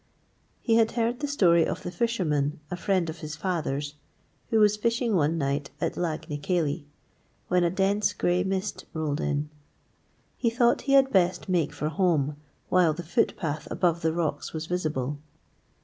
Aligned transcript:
He 0.61 0.77
had 0.77 0.93
heard 0.93 1.19
the 1.19 1.27
story 1.27 1.63
of 1.63 1.83
the 1.83 1.91
fisherman, 1.91 2.59
a 2.71 2.75
friend 2.75 3.07
of 3.07 3.19
his 3.19 3.35
father's, 3.35 3.93
who 4.49 4.57
was 4.59 4.75
fishing 4.75 5.15
one 5.15 5.37
night 5.37 5.69
at 5.79 5.95
Lag 5.95 6.27
ny 6.27 6.37
Keilley, 6.37 6.85
when 7.49 7.63
a 7.63 7.69
dense 7.69 8.11
grey 8.11 8.43
mist 8.43 8.85
rolled 8.95 9.21
in. 9.21 9.51
He 10.39 10.49
thought 10.49 10.81
he 10.89 10.93
had 10.93 11.13
best 11.13 11.47
make 11.47 11.71
for 11.71 11.89
home 11.89 12.35
while 12.69 12.93
the 12.95 13.03
footpath 13.03 13.67
above 13.69 14.01
the 14.01 14.11
rocks 14.11 14.53
was 14.53 14.65
visible. 14.65 15.19